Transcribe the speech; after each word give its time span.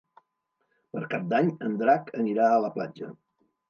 Per 0.95 1.03
Cap 1.13 1.29
d'Any 1.35 1.53
en 1.69 1.79
Drac 1.85 2.13
anirà 2.25 2.53
a 2.57 2.61
la 2.69 2.77
platja. 2.81 3.17